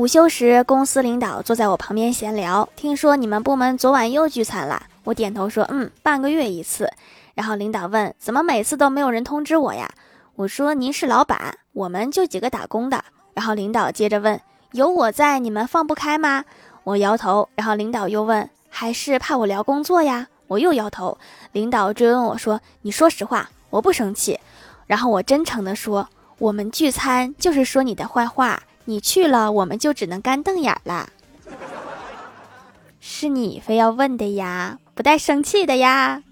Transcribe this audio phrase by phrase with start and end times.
[0.00, 4.84] 午休时，公司领导坐在我旁边闲聊，听说你们部门昨晚又聚餐了。
[5.04, 6.90] 我点头说：“嗯，半个月一次。”
[7.36, 9.90] 然后领导问：“怎么每次都没有人通知我呀？”
[10.36, 13.04] 我说：“您是老板，我们就几个打工的。”
[13.36, 14.40] 然后领导接着问
[14.72, 16.46] ：“有我在，你们放不开吗？”
[16.84, 17.50] 我摇头。
[17.54, 21.18] 然后领导又问：“还是怕我聊工作呀？”我又摇头。
[21.52, 24.40] 领导追问我说：“你说实话，我不生气。”
[24.88, 26.08] 然后我真诚地说
[26.40, 31.10] ：“我们聚餐就是说你的坏话。”你去了，我们就只能干瞪眼了。
[32.98, 36.24] 是你非要问的呀，不带生气的呀。